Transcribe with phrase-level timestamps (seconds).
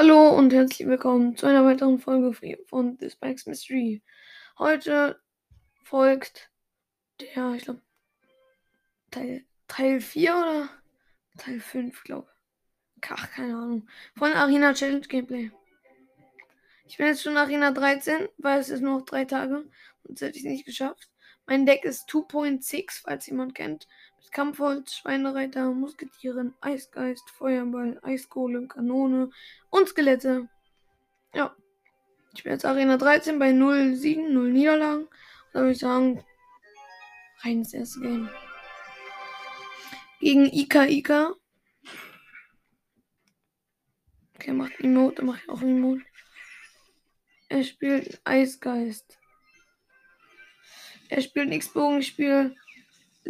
[0.00, 2.32] Hallo und herzlich willkommen zu einer weiteren Folge
[2.68, 4.00] von The Spikes Mystery.
[4.56, 5.20] Heute
[5.82, 6.52] folgt
[7.20, 7.82] der, ich glaube,
[9.10, 10.68] Teil, Teil 4 oder
[11.36, 13.10] Teil 5, glaube ich.
[13.10, 13.88] Ach, keine Ahnung.
[14.14, 15.50] Von Arena Challenge Gameplay.
[16.86, 19.68] Ich bin jetzt schon Arena 13, weil es ist nur noch drei Tage.
[20.04, 21.10] Sonst hätte ich es nicht geschafft.
[21.44, 23.88] Mein Deck ist 2.6, falls jemand kennt.
[24.18, 29.30] Mit Kampfholz, Schweinereiter, Musketieren, Eisgeist, Feuerball, Eisgolem, Kanone
[29.70, 30.48] und Skelette.
[31.34, 31.54] Ja.
[32.34, 35.08] Ich bin jetzt Arena 13 bei 0 Siegen, 0 Niederlagen.
[35.52, 36.24] Da würde ich sagen,
[37.42, 38.28] rein ins erste Game.
[40.20, 41.34] Gegen Ika Ika.
[44.34, 46.04] Okay, macht Emote, dann mache ich auch Emote.
[47.48, 49.18] Er spielt Eisgeist.
[51.08, 52.16] Er spielt X-Bogen, ich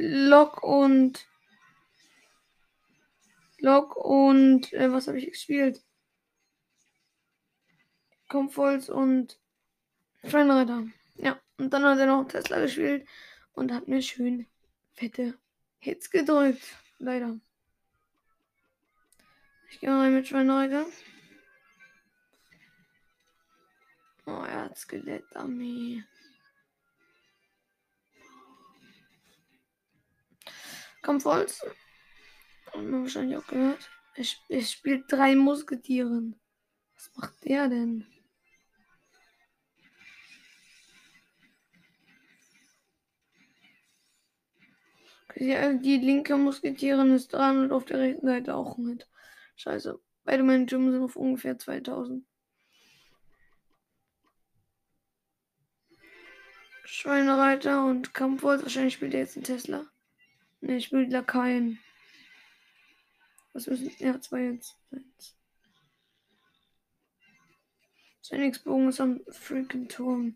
[0.01, 1.27] Lock und.
[3.59, 4.73] Lock und.
[4.73, 5.83] Äh, was habe ich gespielt?
[8.29, 9.41] Kampfholz und.
[10.23, 10.87] Schweinreiter.
[11.17, 13.09] Ja, und dann hat er noch Tesla gespielt
[13.55, 14.47] und hat mir schön
[14.93, 15.37] fette
[15.81, 16.63] Hits gedrückt.
[16.99, 17.41] Leider.
[19.71, 20.87] Ich gehe mal rein mit Schweinreiter.
[24.27, 26.05] Oh, er hat Skelettarmee.
[31.09, 31.65] Kampfholz.
[32.71, 33.91] Haben wir wahrscheinlich auch gehört.
[34.15, 36.39] Er, er spielt drei Musketieren.
[36.95, 38.07] Was macht der denn?
[45.37, 49.09] Die, die linke Musketierin ist dran und auf der rechten Seite auch mit.
[49.57, 49.99] Scheiße.
[50.25, 52.27] Beide meine Türme sind auf ungefähr 2000.
[56.85, 58.63] Schweinereiter und Kampfholz.
[58.63, 59.87] Wahrscheinlich spielt er jetzt einen Tesla.
[60.61, 61.79] Ne, ich will Lakaien.
[63.53, 63.91] Was müssen.
[63.99, 64.77] Ja, zwei jetzt.
[64.91, 65.37] Eins.
[68.23, 70.35] Sein X-Bogen ist am freaking Turm.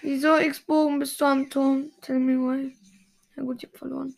[0.00, 1.90] Wieso X-Bogen bist du am Turm?
[2.02, 2.76] Tell me why.
[3.36, 4.16] Ja gut, ich hab verloren.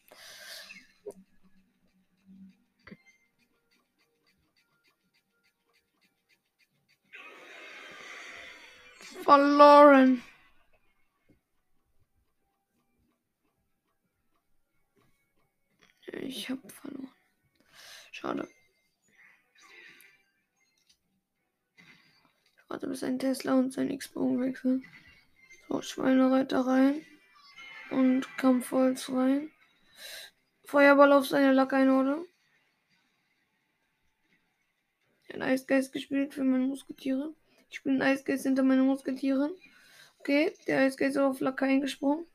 [9.23, 10.23] Verloren.
[16.21, 17.13] Ich habe verloren.
[18.11, 18.49] Schade.
[21.77, 24.85] Ich warte, bis ein Tesla und sein X-Bogen wechseln.
[25.69, 27.05] So, Schweinereiter rein.
[27.91, 29.51] Und Kampfholz rein.
[30.65, 32.25] Feuerball auf seine Lackeinorde.
[35.33, 37.35] Ein Eisgeist gespielt für meine Musketiere.
[37.69, 39.55] Ich spiele einen Eisgeist hinter meine Musketiere.
[40.19, 42.27] Okay, der Eisgeist ist auf Lakaien gesprungen.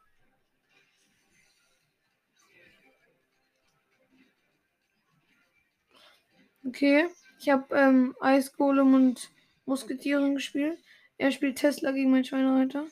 [6.66, 7.08] Okay.
[7.40, 9.32] Ich habe ähm, Eisgolem und
[9.66, 10.80] Musketieren gespielt.
[11.18, 12.88] Er spielt Tesla gegen meinen Schweinereiter.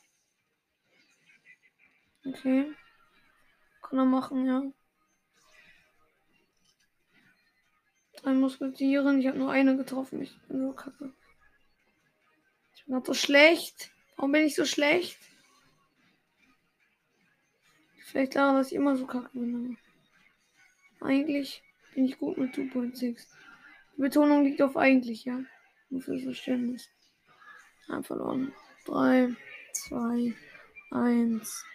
[2.26, 2.72] Okay.
[3.82, 4.64] Kann er machen, ja.
[8.14, 9.20] Drei Musketieren.
[9.20, 10.22] Ich habe nur eine getroffen.
[10.22, 11.14] Ich bin so kacke.
[12.76, 13.92] Ich bin gerade so schlecht.
[14.16, 15.18] Warum bin ich so schlecht?
[18.06, 19.78] Vielleicht daran, dass ich immer so kacke bin.
[21.02, 21.64] Eigentlich
[21.94, 23.28] bin ich gut mit 2.6.
[24.00, 25.42] Betonung liegt auf eigentlich, ja.
[25.90, 26.90] Nur fürs Verständnis.
[27.88, 28.54] Ja, verloren.
[28.86, 29.36] 3,
[29.74, 30.36] 2,
[30.92, 31.66] 1.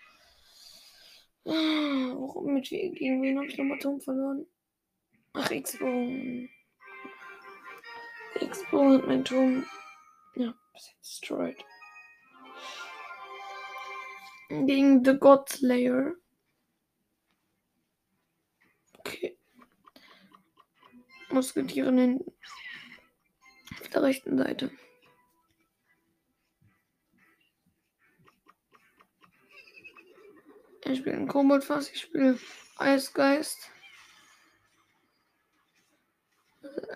[1.44, 4.46] Warum mit gegen wen habe ich nochmal Turm verloren?
[5.34, 6.48] Ach, X-Bogen.
[8.40, 9.66] X-Bogen hat mein Turm.
[10.36, 10.54] Ja,
[11.00, 11.62] destroyed.
[14.48, 16.14] Gegen The God Slayer.
[18.98, 19.36] Okay.
[21.34, 22.24] Musketieren
[23.80, 24.70] auf der rechten Seite.
[30.86, 32.38] Ich spiele ein Koboldfass, ich spiele
[32.76, 33.70] Eisgeist.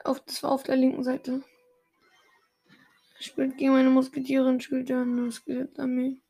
[0.04, 1.42] Auf, das war auf der linken Seite.
[3.18, 6.20] Ich spiele gegen meine Musketierin, spielt ja eine Skelettarmee.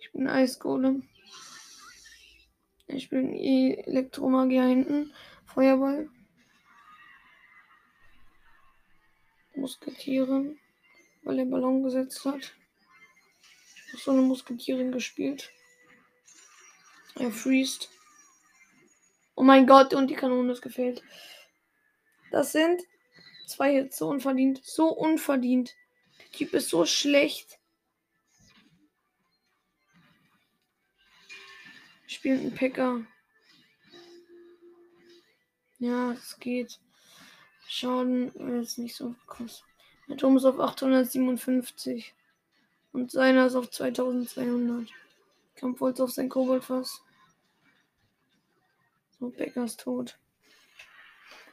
[0.00, 1.08] Ich bin Eisgolem.
[2.86, 5.12] Ich bin Elektromagier hinten.
[5.54, 6.08] Feuerball.
[9.54, 10.58] Musketieren,
[11.22, 12.54] weil er Ballon gesetzt hat.
[13.86, 15.50] Ich habe so eine Musketierin gespielt.
[17.16, 17.90] Er freest.
[19.34, 21.02] Oh mein Gott, und die Kanone ist gefehlt.
[22.30, 22.82] Das sind
[23.46, 24.60] zwei Hits, so unverdient.
[24.64, 25.74] So unverdient.
[26.20, 27.58] Der Typ ist so schlecht.
[32.06, 33.06] Spielt ein Packer.
[35.78, 36.80] Ja, es geht.
[37.66, 39.14] Schaden ist nicht so.
[40.08, 42.14] Der Turm ist auf 857.
[42.92, 44.88] Und seiner ist auf 2200.
[45.54, 47.02] Kampfholz auf sein Koboldfass.
[49.18, 50.18] So, Becker ist tot.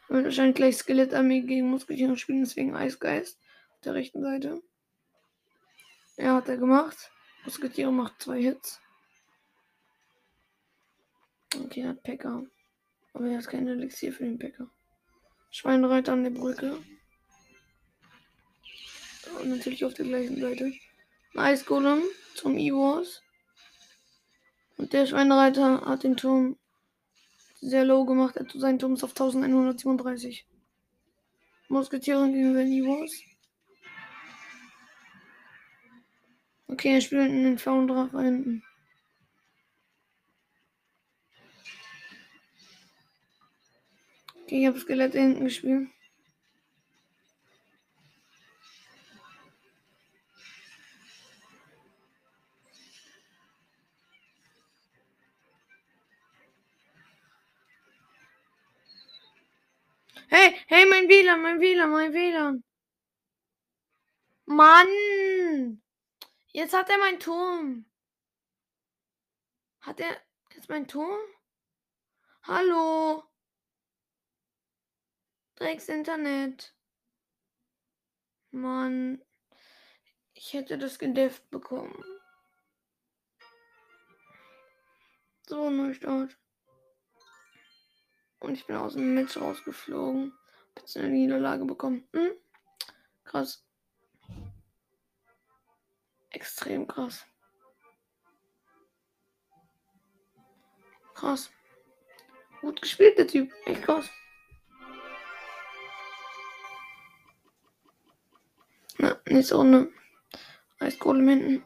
[0.08, 3.40] Und wahrscheinlich gleich Skelettarmee gegen Musketiere spielen, deswegen Eisgeist
[3.74, 4.62] auf der rechten Seite.
[6.18, 7.12] Ja, hat er gemacht.
[7.44, 8.80] Musketiere macht zwei Hits.
[11.56, 12.46] Okay, hat Packer.
[13.16, 14.70] Aber er hat kein Elixier für den Packer.
[15.50, 16.78] Schweinreiter an der Brücke.
[19.40, 20.74] Und natürlich auf der gleichen Seite.
[21.34, 22.04] Nice Golem
[22.36, 23.24] zum E-Wars.
[24.76, 26.58] Und der Schweinereiter hat den Turm
[27.62, 28.36] sehr low gemacht.
[28.36, 30.46] Er sein Turm ist auf 1137.
[31.70, 33.14] Musketiere gegen den E-Wars.
[36.68, 38.64] Okay, er spielt in den V-Drache hinten.
[44.46, 45.90] Okay, ich habe Skelett hinten gespielt.
[60.28, 62.64] Hey, hey, mein WLAN, mein WLAN, mein WLAN.
[64.46, 65.82] Mann!
[66.52, 67.86] Jetzt hat er meinen Turm.
[69.82, 70.22] Hat er
[70.54, 71.20] jetzt meinen Turm?
[72.44, 73.24] Hallo?
[75.56, 76.74] Drecks Internet.
[78.52, 79.22] Mann.
[80.34, 82.04] Ich hätte das gedefft bekommen.
[85.48, 86.38] So, Neustart.
[88.40, 90.34] Und ich bin aus dem Match rausgeflogen.
[90.78, 92.08] Jetzt eine Niederlage bekommen.
[92.14, 92.32] Hm?
[93.24, 93.66] Krass.
[96.32, 97.26] Extrem krass.
[101.14, 101.50] Krass.
[102.60, 103.54] Gut gespielt, der Typ.
[103.66, 104.10] Echt krass.
[109.06, 109.92] Na, nächste Runde.
[110.80, 111.64] Eiskohle hinten.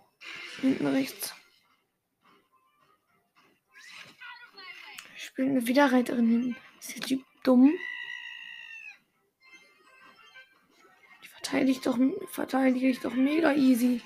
[0.59, 1.33] Hinten rechts.
[5.15, 6.55] Ich spiele eine Wiederreiterin hinten.
[6.81, 7.73] Ist der Typ dumm?
[11.23, 11.97] Die verteidige ich doch,
[12.27, 14.01] verteidige ich doch mega easy.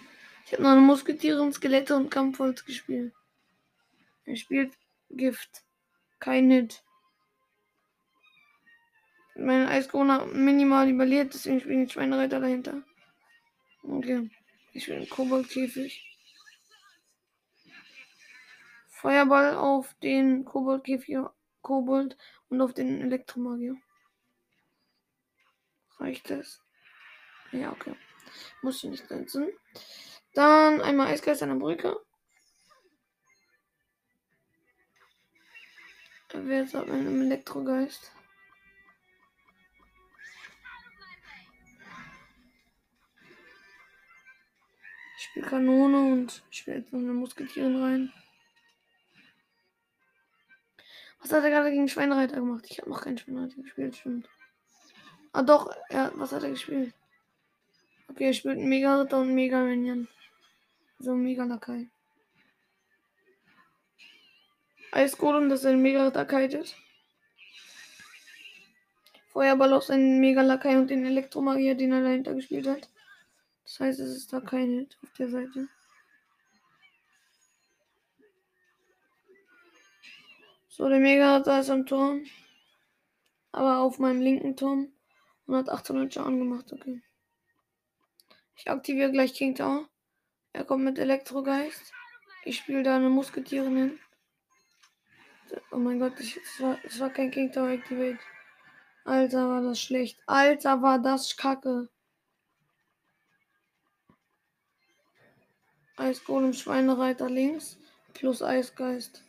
[0.46, 3.16] Ich habe noch eine Musketiere und Skelette und Kampfholz gespielt.
[4.26, 4.78] Er spielt
[5.10, 5.64] Gift.
[6.20, 6.84] Kein Hit.
[9.36, 12.84] Mein Eiskrone hat minimal überlebt, deswegen spiele ich Schweinereiter dahinter.
[13.84, 14.30] Okay.
[14.72, 16.10] Ich will einen Koboldkäfig.
[18.88, 21.18] Feuerball auf den Koboldkäfig,
[21.62, 22.18] Kobold
[22.50, 23.76] und auf den Elektromagier.
[26.00, 26.62] Reicht das?
[27.52, 27.96] Ja, okay.
[28.62, 29.50] Muss ich nicht setzen.
[30.34, 32.00] Dann einmal Eisgeist an der Brücke.
[36.34, 38.12] Wer ist mit einem Elektrogeist?
[45.24, 48.14] Spiele Kanone und ich spiele jetzt noch eine Musketieren rein.
[51.22, 52.66] Was hat er gerade gegen Schweinereiter gemacht?
[52.70, 54.28] Ich habe noch keinen Schweinereiter gespielt, stimmt.
[55.32, 56.94] Ah doch, ja, was hat er gespielt?
[58.10, 60.10] Okay, er spielt Mega Ritter und Mega Minion.
[61.00, 61.90] So mega Lakai.
[64.92, 66.76] Eisgolem, dass er einen Mega Ritter kitet.
[69.30, 72.93] Feuerball auf seinen Mega Lakai und den Elektromagier, den er dahinter gespielt hat.
[73.64, 75.68] Das heißt, es ist da kein Hit auf der Seite.
[80.70, 82.26] So, der Mega Ritter ist am Turm.
[83.52, 84.92] Aber auf meinem linken Turm.
[85.46, 87.02] Und hat 800 Schaden gemacht, okay.
[88.56, 89.88] Ich aktiviere gleich King Tower.
[90.54, 91.94] Er kommt mit Elektrogeist.
[92.46, 94.00] Ich spiele da eine Musketierin hin.
[95.72, 98.20] Oh mein Gott, ich, das, war, das war kein King Tower Activate.
[99.06, 100.20] Alter, war das schlecht.
[100.26, 101.90] Alter, war das kacke.
[105.96, 107.78] Eisgolem Schweinereiter links.
[108.14, 109.24] Plus Eisgeist.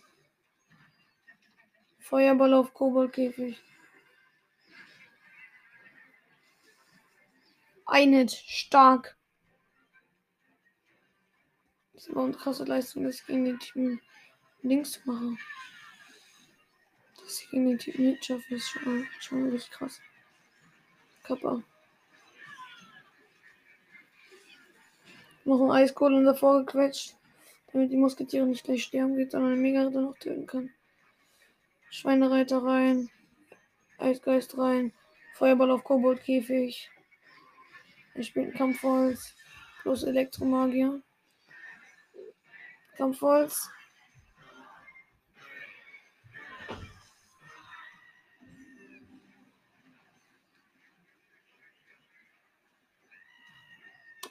[1.99, 3.61] Feuerball auf Koboldkäfig.
[7.87, 9.16] Ein Stark.
[11.92, 14.00] Das war eine krasse Leistung, dass ich gegen den Typen
[14.62, 15.37] links mache.
[17.23, 20.00] Dass ich gegen den Typen nicht schaffe, ist schon, schon wirklich krass.
[21.23, 21.62] Kappa.
[25.44, 27.16] Noch ein Eiskohlen davor gequetscht,
[27.72, 30.70] damit die Musketiere nicht gleich sterben geht, sondern mega Megaritter noch töten kann.
[31.90, 33.10] Schweinereiter rein,
[33.98, 34.92] Eisgeist rein,
[35.34, 36.90] Feuerball auf Koboldkäfig.
[38.14, 39.34] Er spielt Kampfholz
[39.82, 41.02] plus Elektromagier.
[42.96, 43.68] Kampfholz.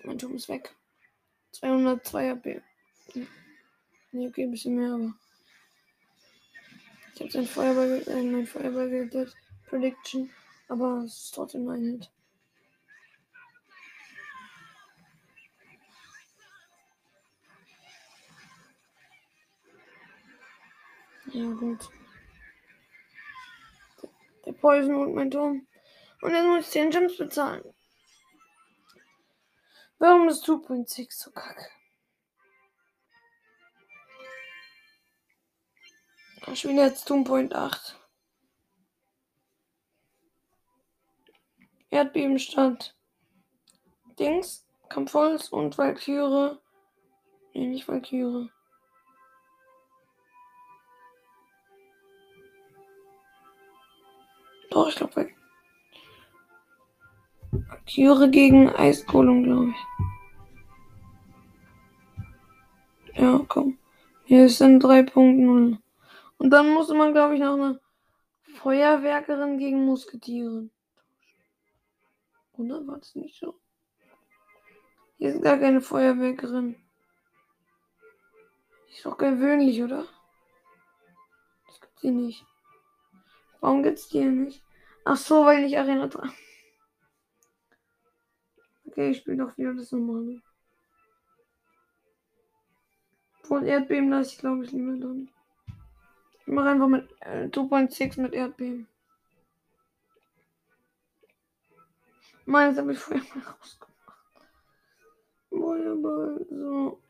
[0.03, 0.75] Mein Turm ist weg.
[1.63, 2.61] 202 AP.
[4.11, 5.13] Nee, okay, ein bisschen mehr, aber.
[7.15, 9.33] Ich habe sein Feuerball, äh, mein Feuerball gerettet.
[9.67, 10.29] Prediction.
[10.67, 12.11] Aber es ist trotzdem ein Hit.
[21.31, 21.89] Ja, gut.
[24.45, 25.65] Der Poison und mein Turm.
[26.21, 27.63] Und jetzt muss ich 10 Gems bezahlen.
[30.03, 31.65] Warum ist 2.6 so kacke?
[36.47, 37.95] Ich spiele jetzt 2.8.
[41.89, 42.97] Erdbebenstadt.
[44.19, 46.59] Dings, Kampfholz und Valkyrie.
[47.53, 48.51] Nee, nicht Valkyrie.
[54.69, 55.33] Doch, ich glaube
[57.73, 59.75] Valkyrie gegen Eiskolum, glaube ich.
[63.15, 63.77] Ja, komm.
[64.25, 65.77] Hier sind 3.0.
[66.37, 67.79] Und dann musste man, glaube ich, noch eine
[68.55, 70.69] Feuerwerkerin gegen Musketiere.
[72.53, 73.59] Oder war das nicht so?
[75.17, 76.75] Hier ist gar keine Feuerwerkerin.
[78.89, 80.05] Ist doch gewöhnlich, oder?
[81.67, 82.45] Das gibt's hier nicht.
[83.61, 84.63] Warum gibt's die hier nicht?
[85.05, 86.31] Ach so, weil ich Arena dran.
[88.93, 90.39] Okay, ich spiele doch wieder das normale.
[93.41, 95.31] Obwohl Erdbeben lasse ich glaube ich lieber drin.
[96.41, 98.87] Ich mache einfach mit äh, 2.6 mit Erdbeben.
[102.45, 103.89] Meins habe ich vorher mal rausgemacht.
[105.49, 107.01] Feuerball, so.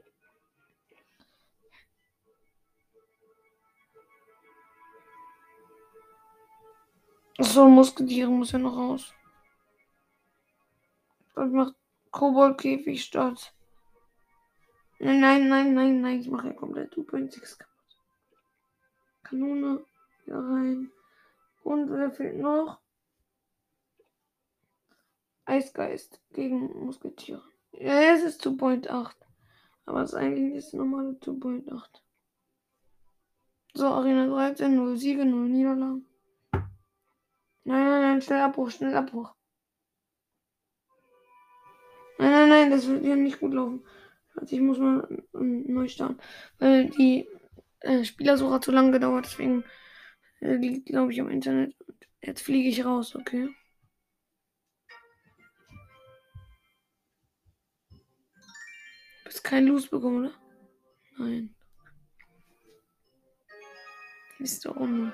[7.40, 9.14] So, Musketiere muss ja noch raus.
[11.36, 11.76] Ich mache
[12.12, 13.54] Koboldkäfig statt.
[15.00, 16.20] Nein, nein, nein, nein, nein.
[16.20, 17.98] Ich mache ja komplett 2.6 kaputt.
[19.24, 19.84] Kanone
[20.26, 20.92] hier rein.
[21.64, 22.80] Und wer fehlt noch?
[25.46, 27.44] Eisgeist gegen Musketiere.
[27.72, 29.16] Ja, es ist 2.8.
[29.86, 32.02] Aber es ist eigentlich das normale 2.8.
[33.74, 36.06] So, Arena 13, 0 Siege, 0 Niederlagen.
[36.52, 36.66] Nein,
[37.66, 39.34] nein, nein, schnell Abbruch, schnell Abbruch.
[42.24, 43.86] Nein, nein, nein, das wird ja nicht gut laufen.
[44.34, 46.22] Also ich muss mal neu starten.
[46.58, 47.28] Weil die
[47.82, 49.66] äh, Spielersuche hat zu lange gedauert, deswegen
[50.40, 51.76] äh, liegt, glaube ich, am Internet.
[52.22, 53.50] Jetzt fliege ich raus, okay.
[59.24, 60.34] Du hast kein Loose bekommen, oder?
[61.18, 61.54] Nein.
[64.40, 65.14] Nächste Runde.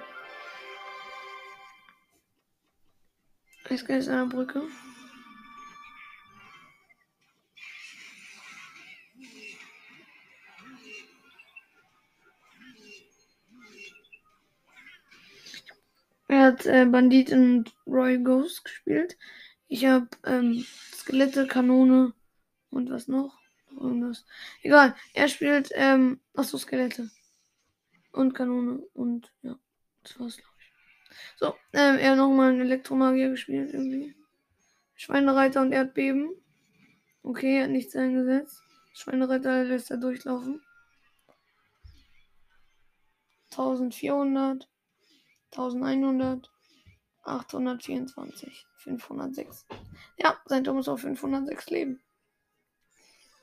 [3.67, 4.61] Eisgeist an der Brücke.
[16.49, 19.17] Hat äh, Bandit und Royal Ghost gespielt.
[19.67, 22.13] Ich habe ähm, Skelette, Kanone
[22.69, 23.37] und was noch?
[23.71, 24.25] Irgendwas.
[24.63, 24.95] Egal.
[25.13, 27.09] Er spielt, ähm, achso, Skelette.
[28.11, 29.57] Und Kanone und ja,
[30.03, 30.73] das war's, glaube ich.
[31.37, 34.15] So, ähm, er hat nochmal einen Elektromagier gespielt irgendwie.
[34.95, 36.31] Schweinereiter und Erdbeben.
[37.21, 38.63] Okay, er hat nichts eingesetzt.
[38.93, 40.61] Schweinereiter lässt er durchlaufen.
[43.51, 44.67] 1400.
[45.51, 46.51] 1100,
[47.23, 49.65] 824, 506.
[50.17, 52.01] Ja, sein Turm ist auf 506 Leben.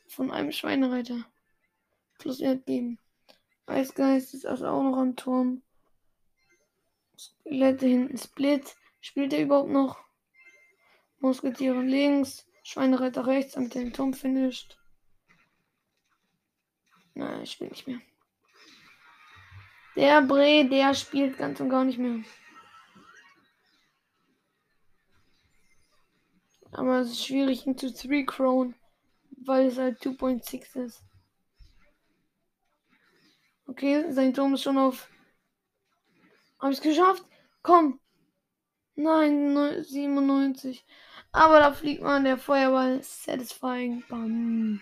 [0.09, 1.25] Von einem Schweinereiter.
[2.19, 2.99] Plus Erdbeben.
[3.67, 5.63] Eisgeist ist also auch noch am Turm.
[7.19, 8.77] Skelette hinten Split.
[9.01, 9.99] Spielt er überhaupt noch?
[11.19, 12.47] Musketiere links.
[12.63, 14.79] Schweinereiter rechts, damit er den Turm finisht.
[17.15, 18.01] Nein, ich spiele nicht mehr.
[19.97, 22.23] Der Bre, der spielt ganz und gar nicht mehr.
[26.73, 28.75] Aber es ist schwierig, ihn zu 3 Crown,
[29.31, 31.03] weil es halt 2.6 ist.
[33.67, 35.09] Okay, sein Turm ist schon auf.
[36.59, 37.25] Hab ich es geschafft?
[37.63, 37.99] Komm!
[38.95, 40.87] Nein, 97.
[41.33, 43.03] Aber da fliegt man der Feuerball.
[43.03, 44.05] Satisfying.
[44.09, 44.81] Bam.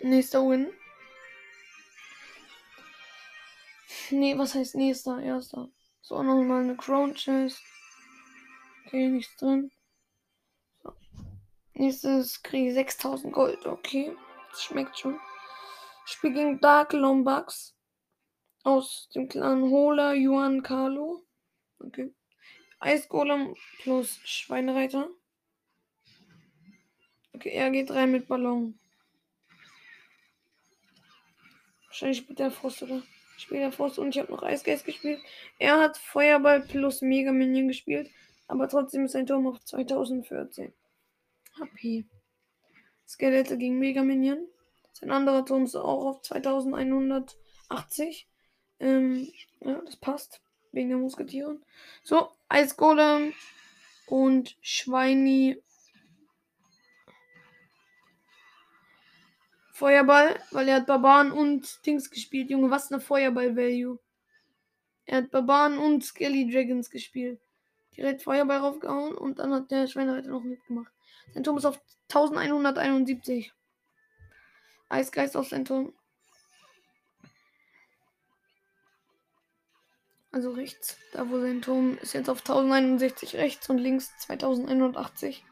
[0.00, 0.72] Nächster Win.
[4.10, 5.20] Nee, was heißt nächster?
[5.20, 5.68] Erster.
[6.00, 7.62] So, nochmal eine Crown Chest.
[8.86, 9.70] Okay, nichts drin.
[10.82, 10.92] So.
[11.74, 13.66] Nächstes kriege ich 6000 Gold.
[13.66, 14.16] Okay,
[14.50, 15.20] das schmeckt schon.
[16.06, 17.74] Spiel gegen Dark Lombax.
[18.64, 21.22] Aus dem Clan Hola Yuan Carlo.
[21.78, 22.14] Okay.
[22.80, 25.08] Eisgolem plus Schweinereiter.
[27.34, 28.78] Okay, er geht rein mit Ballon.
[31.98, 33.02] Wahrscheinlich spielt der Frost, oder?
[33.38, 35.20] Spielt der Frost und ich habe noch Eisgeist gespielt.
[35.58, 38.08] Er hat Feuerball plus Mega Minion gespielt,
[38.46, 40.72] aber trotzdem ist sein Turm auf 2014.
[41.58, 42.04] HP.
[43.04, 44.46] Skelette gegen Mega Minion.
[44.92, 48.28] Sein anderer Turm ist auch auf 2180.
[48.78, 49.28] Ähm,
[49.58, 50.40] ja, das passt.
[50.70, 51.64] Wegen der Musketieren.
[52.04, 53.34] So, Eisgolem
[54.06, 55.60] und Schweini.
[59.78, 62.50] Feuerball, weil er hat Barbaren und Dings gespielt.
[62.50, 64.00] Junge, was eine Feuerball-Value.
[65.06, 67.40] Er hat Barbaren und Skelly Dragons gespielt.
[67.96, 70.92] Direkt Feuerball raufgehauen und dann hat der Schweinereiter noch mitgemacht.
[71.32, 73.52] Sein Turm ist auf 1171.
[74.88, 75.92] Eisgeist aus sein Turm.
[80.32, 85.44] Also rechts, da wo sein Turm ist jetzt auf 1061 rechts und links 2180.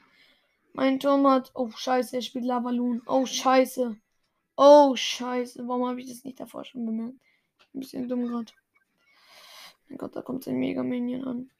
[0.72, 1.52] Mein Turm hat.
[1.54, 3.02] Oh scheiße, er spielt Lavaloon.
[3.06, 3.96] Oh scheiße.
[4.56, 5.66] Oh scheiße.
[5.68, 7.18] Warum habe ich das nicht davor schon bemerkt?
[7.74, 8.52] Ein bisschen dumm gerade.
[9.88, 11.50] Mein Gott, da kommt sein Mega Minion an.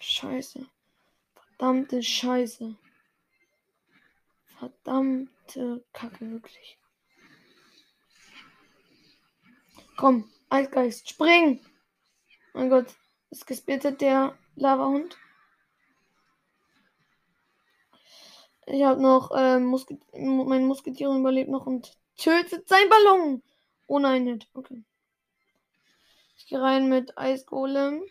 [0.00, 0.66] Scheiße.
[1.34, 2.76] Verdammte Scheiße.
[4.58, 6.78] Verdammte Kacke, wirklich.
[9.96, 11.60] Komm, Eisgeist, spring!
[12.54, 12.94] Mein Gott,
[13.30, 15.18] ist gesplittet der Lavahund.
[18.66, 23.42] Ich habe noch, äh, Musket mein Musketier überlebt noch und tötet sein Ballon.
[23.86, 24.48] Oh nein, nicht.
[24.54, 24.82] Okay.
[26.36, 28.02] Ich gehe rein mit Eisgolem.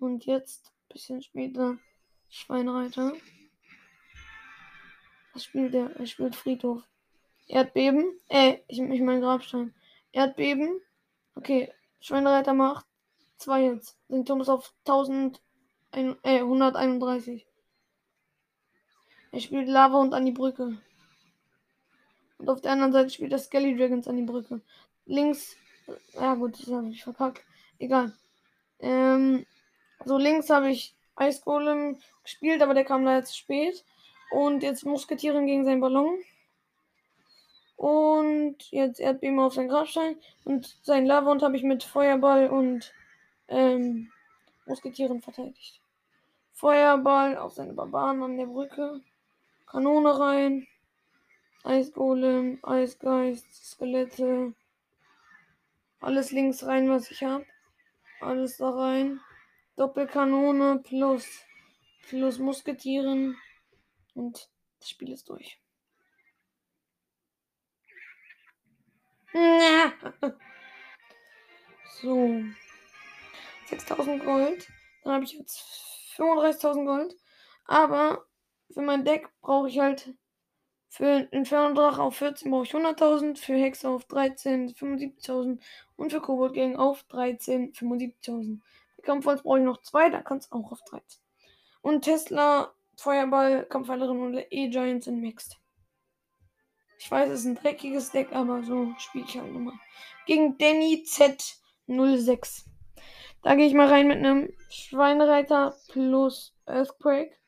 [0.00, 1.78] Und jetzt, bisschen später,
[2.28, 3.12] Schweinreiter.
[5.32, 5.94] Was spielt der?
[5.96, 6.82] Er spielt Friedhof.
[7.46, 8.18] Erdbeben.
[8.28, 9.74] Äh, ich, ich mein Grabstein.
[10.10, 10.80] Erdbeben.
[11.36, 12.86] Okay, Schweinereiter macht
[13.36, 13.96] zwei jetzt.
[14.08, 15.40] Sind Thomas auf 1000,
[15.92, 17.46] äh, 131.
[19.32, 20.76] Er spielt Lava und an die Brücke.
[22.38, 24.60] Und auf der anderen Seite spielt er Skelly Dragons an die Brücke.
[25.06, 25.56] Links.
[26.14, 27.44] Ja gut, das habe ich verkackt.
[27.78, 28.12] Egal.
[28.80, 29.46] Ähm,
[30.04, 33.84] so links habe ich Ice Golem gespielt, aber der kam leider zu spät.
[34.30, 36.18] Und jetzt Musketieren gegen seinen Ballon.
[37.76, 40.16] Und jetzt Erdbeben auf seinen Grabstein.
[40.44, 42.92] Und sein Lavahund habe ich mit Feuerball und
[43.48, 44.10] ähm,
[44.66, 45.80] Musketieren verteidigt.
[46.52, 49.00] Feuerball auf seine Barbaren an der Brücke.
[49.70, 50.66] Kanone rein.
[51.62, 54.52] Eisgolem, Eisgeist, Skelette.
[56.00, 57.46] Alles links rein, was ich habe.
[58.20, 59.20] Alles da rein.
[59.76, 61.24] Doppelkanone plus,
[62.08, 63.36] plus Musketieren.
[64.14, 65.60] Und das Spiel ist durch.
[72.02, 72.42] So.
[73.66, 74.66] 6000 Gold.
[75.04, 75.60] Dann habe ich jetzt
[76.16, 77.14] 35.000 Gold.
[77.66, 78.24] Aber
[78.72, 80.14] für mein Deck brauche ich halt
[80.90, 85.60] für Inferno-Drache auf 14 brauche ich 100.000, für Hexe auf 13 75.000
[85.96, 88.60] und für Kobold Gang auf 13 75.000.
[88.96, 91.20] Für Kampfholz brauche ich noch zwei, da kann es auch auf 13.
[91.80, 95.58] Und Tesla, Feuerball, Kampfheilerin und E-Giants in Mixed.
[96.98, 99.74] Ich weiß, es ist ein dreckiges Deck, aber so spiele ich halt nochmal.
[100.26, 102.66] Gegen Danny Z06.
[103.42, 107.39] Da gehe ich mal rein mit einem Schweinreiter plus Earthquake.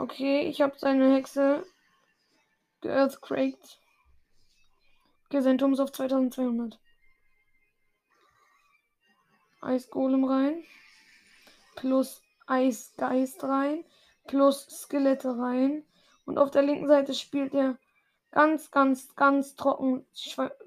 [0.00, 1.62] Okay, ich habe seine Hexe
[2.80, 3.78] geearthquaked.
[5.26, 6.80] Okay, sein Turm ist auf 2200.
[9.60, 10.64] Eisgolem rein.
[11.76, 13.84] Plus Eisgeist rein.
[14.26, 15.84] Plus Skelette rein.
[16.24, 17.76] Und auf der linken Seite spielt er
[18.30, 20.06] ganz, ganz, ganz trocken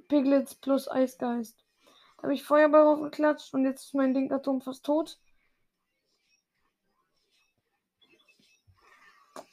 [0.10, 1.58] Piglets plus Eisgeist.
[2.18, 5.18] Da habe ich Feuerball raufgeklatscht und jetzt ist mein linker Turm fast tot.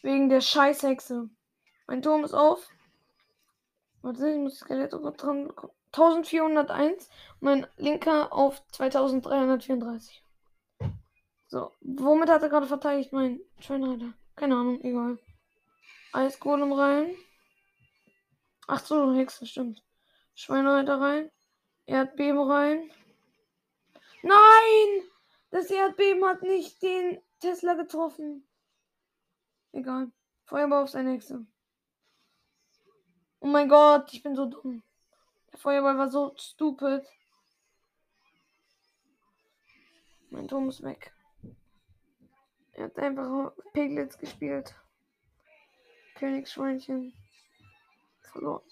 [0.03, 1.29] Wegen der Scheißhexe.
[1.87, 2.69] Mein Turm ist auf.
[4.03, 5.53] Warte, ich muss das Skelett dran.
[5.93, 7.11] 1401 und
[7.41, 10.25] mein linker auf 2334.
[11.49, 14.13] So, womit hat er gerade verteidigt, mein Schweinreiter?
[14.37, 15.19] Keine Ahnung, egal.
[16.13, 17.17] Eisgolem rein.
[18.69, 19.83] Ach so, Hexe, stimmt.
[20.35, 21.31] Schweinreiter rein.
[21.87, 22.91] Erdbeben rein.
[24.23, 25.03] Nein!
[25.51, 28.47] Das Erdbeben hat nicht den Tesla getroffen.
[29.73, 30.11] Egal.
[30.45, 31.47] Feuerball auf seine Hexe.
[33.41, 34.83] Oh mein Gott, ich bin so dumm.
[35.53, 37.05] Der Feuerball war so stupid.
[40.31, 41.13] Mein Turm ist weg.
[42.73, 44.75] Er hat einfach Piglets gespielt.
[46.15, 47.13] Königsschweinchen.
[48.21, 48.63] Verloren.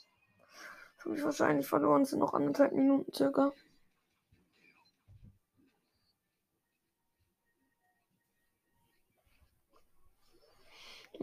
[1.05, 2.03] Habe ich wahrscheinlich verloren.
[2.03, 3.53] Es sind noch anderthalb Minuten circa.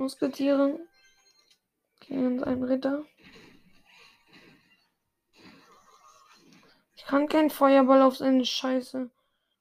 [0.05, 0.79] Musketiere.
[2.01, 3.03] Gegen einen Ritter.
[6.95, 9.09] Ich kann keinen Feuerball auf seine Scheiße.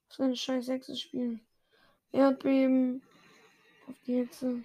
[0.07, 1.41] Auf seine scheiß Hexe spielen.
[2.11, 3.01] Erdbeben.
[3.87, 4.63] Auf die Hexe.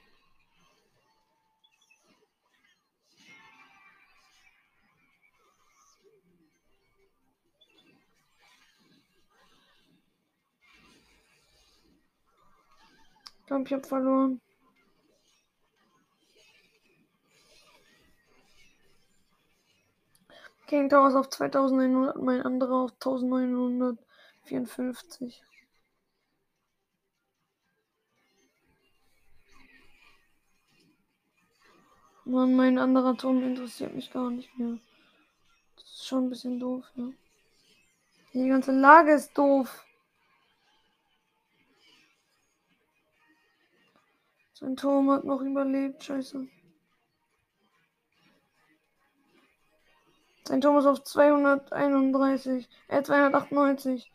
[13.38, 14.42] Ich glaube, ich habe verloren.
[20.70, 25.42] King Towers auf 2100, mein anderer auf 1954.
[32.24, 34.78] Mann, mein anderer Turm interessiert mich gar nicht mehr.
[35.74, 37.09] Das ist schon ein bisschen doof, ja.
[38.33, 39.85] Die ganze Lage ist doof.
[44.52, 46.46] Sein Turm hat noch überlebt, scheiße.
[50.46, 54.11] Sein Turm ist auf 231, äh 298.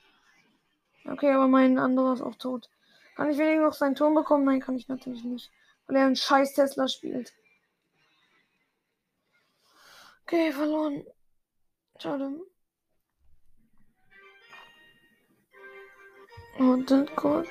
[1.08, 2.70] Okay, aber mein anderer ist auch tot.
[3.16, 4.46] Kann ich wenigstens noch seinen Turm bekommen?
[4.46, 5.52] Nein, kann ich natürlich nicht.
[5.88, 7.34] Weil er einen scheiß Tesla spielt.
[10.24, 11.06] Okay, verloren.
[12.00, 12.32] Schade.
[16.58, 17.48] Und dann kurz.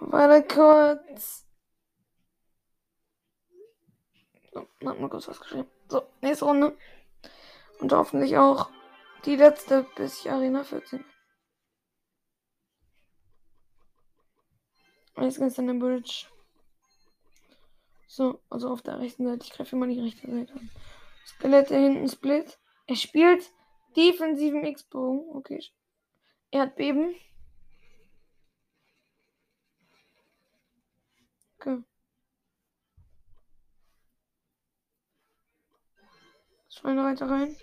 [0.00, 1.46] Warte kurz.
[4.52, 5.68] So, hat mal kurz was geschrieben.
[5.88, 6.76] So, nächste Runde.
[7.78, 8.70] Und hoffentlich auch
[9.26, 11.04] die letzte, bis ich Arena 14.
[15.18, 16.26] Jetzt ganz an der Bridge.
[18.06, 19.44] So, also auf der rechten Seite.
[19.44, 20.70] Ich greife immer die rechte Seite an.
[21.26, 22.58] Skelette hinten Split.
[22.86, 23.52] Er spielt
[23.96, 25.36] defensiven X-Bogen.
[25.36, 25.62] Okay.
[26.50, 27.14] Erdbeben.
[31.58, 31.82] Okay.
[36.76, 37.56] Schweinereiter rein.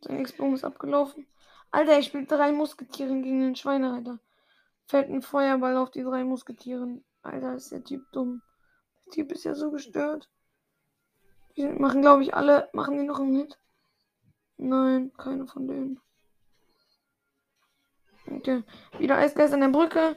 [0.00, 1.26] Sein X-Bogen ist abgelaufen.
[1.72, 4.20] Alter, ich spiele drei Musketieren gegen den Schweinereiter.
[4.86, 7.04] Fällt ein Feuerball auf die drei Musketieren.
[7.22, 8.42] Alter, ist der Typ dumm.
[9.06, 10.28] Der Typ ist ja so gestört.
[11.56, 12.68] Die machen, glaube ich, alle.
[12.72, 13.58] Machen die noch einen Hit?
[14.56, 16.00] Nein, keine von denen.
[18.30, 18.62] Okay.
[18.98, 20.16] Wieder Eisgeist an der Brücke.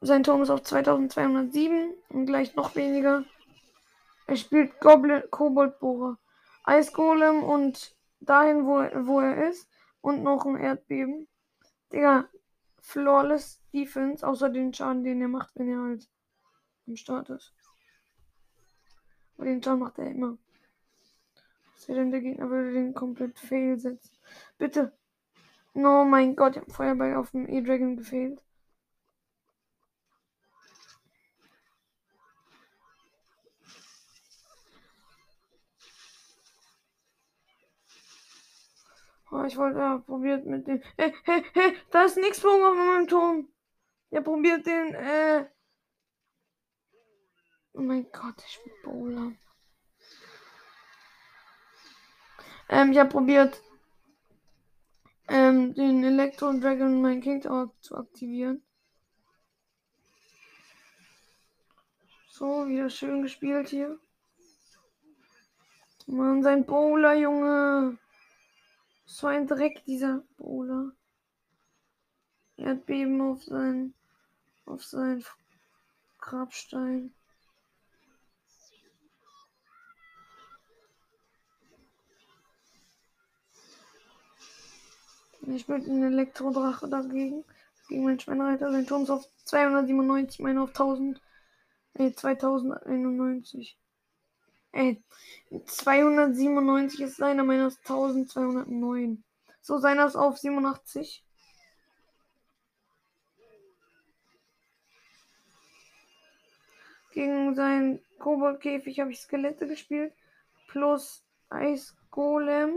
[0.00, 3.24] Sein Turm ist auf 2207 und gleich noch weniger.
[4.30, 6.16] Er spielt Goblin Koboldbohrer.
[6.62, 9.68] Eisgolem und dahin, wo, wo er ist.
[10.02, 11.26] Und noch ein Erdbeben.
[11.92, 12.28] Digga,
[12.80, 16.08] flawless Defense, außer den Schaden, den er macht, wenn er halt
[16.86, 17.52] am Start ist.
[19.36, 20.38] Aber den Schaden macht er immer.
[21.88, 24.16] Denn der Gegner würde den komplett fail setzen.
[24.58, 24.92] Bitte.
[25.74, 28.44] Oh mein Gott, ich habe Feuerball auf dem E-Dragon gefehlt.
[39.32, 40.82] Oh, ich wollte, ja, probiert mit dem.
[40.96, 43.48] Hey, hey, hey, da ist nichts auf meinem Turm.
[44.10, 45.48] Ja, probiert den, äh.
[47.72, 49.32] Oh mein Gott, ich bin Bowler.
[52.68, 53.62] Ähm, ich habe probiert,
[55.28, 58.64] ähm, den Elektro Dragon mein King Tower zu aktivieren.
[62.28, 64.00] So, wieder schön gespielt hier.
[66.06, 67.98] Mann, sein Bowler, Junge.
[69.12, 70.92] So ein Dreck, dieser Bowler.
[72.56, 73.92] Erdbeben auf sein,
[74.66, 75.24] auf sein
[76.20, 77.12] Grabstein.
[85.42, 87.44] Ich mit einem Elektrodrache dagegen.
[87.88, 88.70] Gegen meinen Schweinreiter.
[88.70, 91.20] Sein Turm ist auf 297, meine auf 1000.
[91.94, 93.79] Nee, 2091.
[94.72, 95.02] Ey,
[95.66, 99.22] 297 ist seiner, ist 1209.
[99.60, 101.24] So, seiner ist auf 87.
[107.12, 110.14] Gegen seinen Koboldkäfig habe ich Skelette gespielt.
[110.68, 112.72] Plus Eisgolem.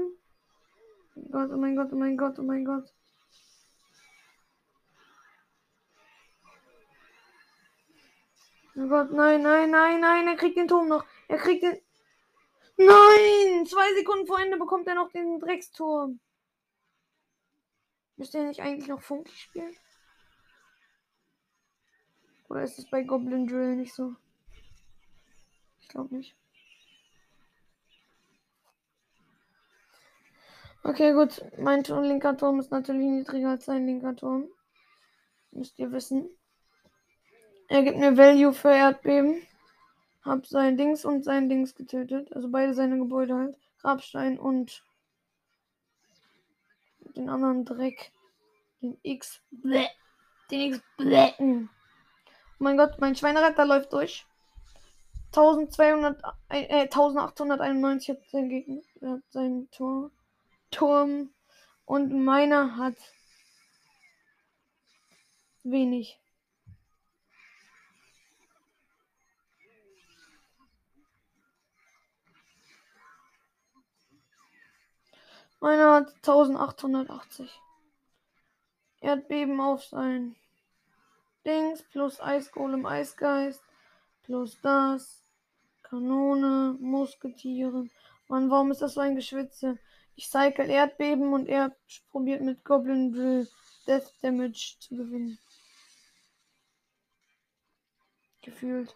[1.16, 2.92] Oh Gott, oh mein Gott, oh mein Gott, oh mein Gott.
[8.76, 11.06] Oh Gott, nein, nein, nein, nein, er kriegt den Turm noch.
[11.34, 11.82] Er kriegt den.
[12.78, 13.66] Nein!
[13.66, 16.20] Zwei Sekunden vor Ende bekommt er noch den Drecksturm.
[18.18, 19.76] Müsste er nicht eigentlich noch Funky spielen?
[22.50, 24.16] Oder ist es bei Goblin Drill nicht so?
[25.82, 26.36] Ich glaube nicht.
[30.84, 31.44] Okay, gut.
[31.58, 34.50] Mein Turm, linker Turm ist natürlich niedriger als sein linker Turm.
[35.50, 36.30] Müsst ihr wissen.
[37.70, 39.42] Er gibt mir Value für Erdbeben.
[40.24, 42.34] Hab sein Dings und sein Dings getötet.
[42.34, 43.58] Also beide seine Gebäude halt.
[43.80, 44.84] Grabstein und
[47.16, 48.12] den anderen Dreck.
[48.82, 49.42] Den X.
[49.52, 49.88] Bleh.
[50.50, 50.82] Den X.
[50.98, 51.34] Bleh.
[51.40, 51.68] Oh
[52.60, 54.26] mein Gott, mein Schweineretter läuft durch.
[55.36, 60.12] 1200, äh, 1891 hat sein Gegner, hat sein Tor,
[60.70, 61.34] Turm
[61.86, 62.96] und meiner hat
[65.64, 66.20] wenig.
[75.94, 77.52] Hat 1880.
[79.00, 80.36] Erdbeben auf sein
[81.46, 83.62] Dings plus Eisgolem, Eisgeist
[84.24, 85.22] plus das.
[85.84, 87.86] Kanone, Musketiere.
[88.28, 89.78] Mann, warum ist das so ein Geschwitze?
[90.16, 91.76] Ich cycle Erdbeben und er
[92.10, 93.48] probiert mit Goblin Drill
[93.86, 95.38] Death Damage zu gewinnen.
[98.42, 98.96] Gefühlt.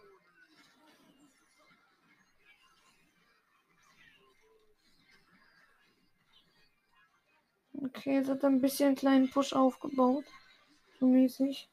[7.84, 10.26] Okay, jetzt hat ein bisschen einen kleinen Push aufgebaut.
[11.00, 11.70] So mäßig.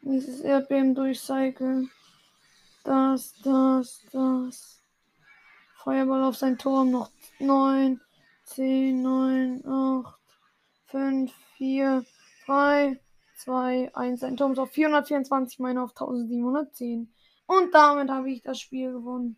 [0.00, 1.90] Dieses Erdbeben durchcyclen.
[2.84, 4.82] Das, das, das.
[5.76, 6.92] Feuerball auf sein Turm.
[6.92, 8.00] Noch 9,
[8.44, 10.18] 10, 9, 8,
[10.86, 12.04] 5, 4,
[12.46, 13.00] 3,
[13.36, 14.20] 2, 1.
[14.20, 17.12] Sein Turm ist auf 424, meine auf 1710.
[17.46, 19.36] Und damit habe ich das Spiel gewonnen.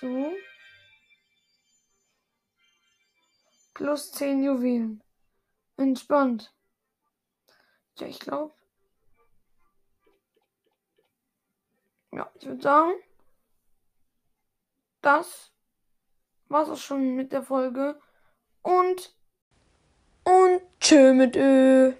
[0.00, 0.34] So.
[3.74, 5.02] Plus 10 Juwelen.
[5.76, 6.52] Entspannt.
[7.98, 8.52] Ja, ich glaube.
[12.10, 12.92] Ja, ich würde sagen,
[15.02, 15.51] das
[16.52, 17.98] war's auch schon mit der Folge.
[18.62, 19.16] Und
[20.24, 21.92] und tschö mit Ö.